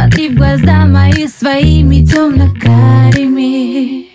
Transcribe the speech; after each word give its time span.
Смотри 0.00 0.30
в 0.30 0.34
глаза 0.34 0.86
мои 0.86 1.28
своими 1.28 2.02
темно-карими 2.06 4.06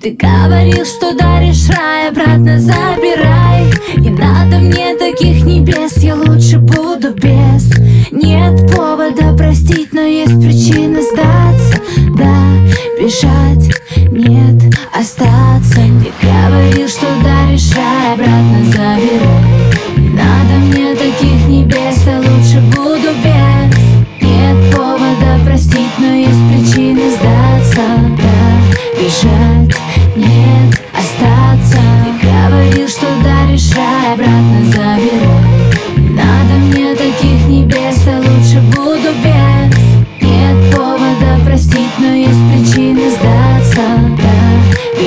Ты 0.00 0.12
говорил, 0.12 0.84
что 0.84 1.16
даришь 1.18 1.68
рай, 1.68 2.10
обратно 2.10 2.60
забирай. 2.60 3.72
Не 3.96 4.10
надо 4.10 4.58
мне 4.58 4.94
таких 4.94 5.44
небес, 5.44 5.96
я 5.96 6.14
лучше 6.14 6.60
буду 6.60 7.12
без. 7.12 7.72
Нет 8.12 8.72
повода 8.72 9.34
простить, 9.36 9.92
но 9.92 10.02
есть 10.02 10.40
причина 10.40 11.02
сдаться. 11.02 11.82
Да, 12.16 12.54
бежать, 13.00 13.68
нет, 14.12 14.72
остаться. 14.96 15.74
Ты 15.74 16.12
говорил, 16.22 16.86
что 16.86 17.06
даришь 17.24 17.74
рай, 17.74 18.14
обратно 18.14 18.64
забирай 18.66 19.39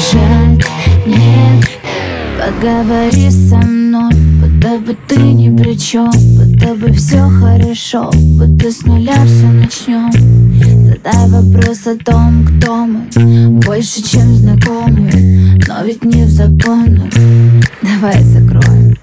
бежать, 0.00 0.66
нет, 1.06 1.66
Поговори 2.38 3.30
со 3.30 3.56
мной, 3.56 4.12
будто 4.40 4.78
бы 4.78 4.96
ты 5.06 5.16
ни 5.18 5.54
при 5.54 5.76
чем 5.76 6.10
Будто 6.10 6.74
бы 6.74 6.92
все 6.92 7.28
хорошо, 7.28 8.10
будто 8.14 8.70
с 8.70 8.82
нуля 8.84 9.14
все 9.26 9.46
начнем 9.46 10.10
Задай 10.86 11.28
вопрос 11.28 11.86
о 11.86 11.96
том, 11.96 12.46
кто 12.46 12.86
мы 12.86 13.60
Больше, 13.60 14.02
чем 14.02 14.34
знакомые, 14.36 15.58
но 15.68 15.84
ведь 15.84 16.04
не 16.04 16.24
в 16.24 16.30
законах. 16.30 17.12
Давай 17.82 18.22
закроем. 18.22 18.96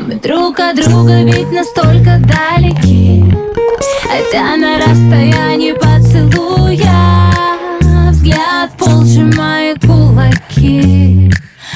Мы 0.00 0.14
друг 0.16 0.58
от 0.58 0.76
друга 0.76 1.22
ведь 1.22 1.52
настолько 1.52 2.20
далеки 2.20 3.24
Хотя 4.02 4.56
на 4.56 4.78
расстоянии 4.78 5.72
поцелуя 5.72 7.09
Взгляд 8.20 8.70
пол 8.76 9.02
сжимая 9.02 9.74
кулаки. 9.76 11.32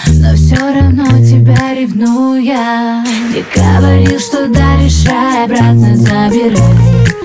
Но 0.08 0.34
все 0.34 0.56
равно 0.56 1.06
тебя 1.24 1.72
ревнуя 1.74 3.02
Ты 3.32 3.42
говорил, 3.56 4.20
что 4.20 4.46
даришь 4.48 5.06
рай, 5.06 5.44
обратно 5.46 5.96
забирай. 5.96 6.60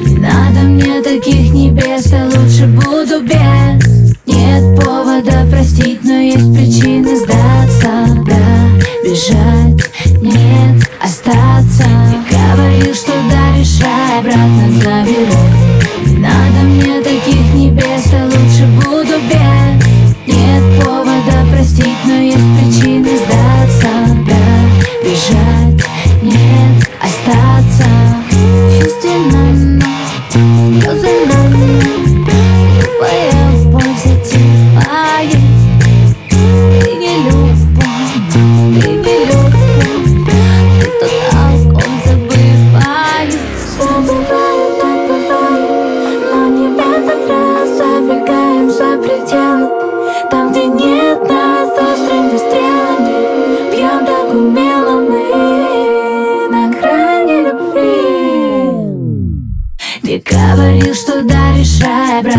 Не 0.06 0.16
надо 0.20 0.62
мне 0.62 1.02
таких 1.02 1.52
небес, 1.52 2.06
я 2.14 2.28
лучше 2.28 2.68
буду 2.68 3.22
без. 3.22 4.16
Нет 4.26 4.82
повода 4.82 5.46
простить, 5.52 6.00
но 6.06 6.14
есть 6.14 6.54
причины 6.54 7.18
сдаться. 7.18 8.24
Да, 8.26 9.04
бежать, 9.04 9.84
нет, 10.22 10.90
остаться 11.04 12.09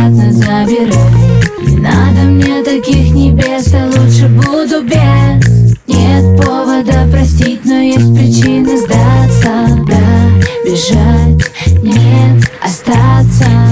обратно 0.00 0.32
забирай 0.32 0.90
Не 1.66 1.76
надо 1.76 2.20
мне 2.22 2.62
таких 2.62 3.12
небес, 3.12 3.68
я 3.68 3.86
лучше 3.86 4.28
буду 4.28 4.82
без. 4.82 5.76
Нет 5.86 6.42
повода 6.42 7.06
простить, 7.10 7.64
но 7.64 7.80
есть 7.80 8.14
причины 8.14 8.76
сдаться. 8.78 9.84
Да, 9.86 10.64
бежать, 10.64 11.50
нет, 11.82 12.50
остаться 12.62 13.69